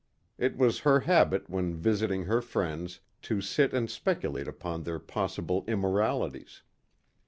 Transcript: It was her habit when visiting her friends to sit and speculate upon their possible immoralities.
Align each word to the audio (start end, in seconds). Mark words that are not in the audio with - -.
It 0.39 0.57
was 0.57 0.79
her 0.79 1.01
habit 1.01 1.47
when 1.47 1.75
visiting 1.75 2.23
her 2.23 2.41
friends 2.41 3.01
to 3.21 3.39
sit 3.39 3.71
and 3.71 3.87
speculate 3.87 4.47
upon 4.47 4.81
their 4.81 4.97
possible 4.97 5.63
immoralities. 5.67 6.63